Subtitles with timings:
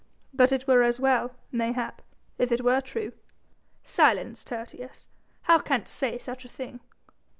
[0.33, 2.01] But it were as well, mayhap,
[2.39, 3.11] if it were true."
[3.83, 5.07] "Silence, Tertius,
[5.43, 6.79] how canst say such a thing."